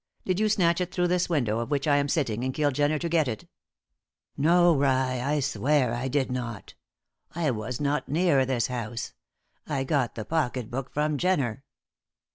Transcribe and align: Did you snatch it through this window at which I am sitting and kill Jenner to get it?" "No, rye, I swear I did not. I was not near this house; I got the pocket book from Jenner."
Did 0.25 0.39
you 0.39 0.49
snatch 0.49 0.81
it 0.81 0.91
through 0.91 1.09
this 1.09 1.29
window 1.29 1.61
at 1.61 1.69
which 1.69 1.85
I 1.87 1.97
am 1.97 2.07
sitting 2.07 2.43
and 2.43 2.55
kill 2.55 2.71
Jenner 2.71 2.97
to 2.97 3.07
get 3.07 3.27
it?" 3.27 3.47
"No, 4.35 4.75
rye, 4.75 5.21
I 5.21 5.39
swear 5.41 5.93
I 5.93 6.07
did 6.07 6.31
not. 6.31 6.73
I 7.35 7.51
was 7.51 7.79
not 7.79 8.09
near 8.09 8.43
this 8.43 8.65
house; 8.65 9.13
I 9.67 9.83
got 9.83 10.15
the 10.15 10.25
pocket 10.25 10.71
book 10.71 10.91
from 10.91 11.19
Jenner." 11.19 11.63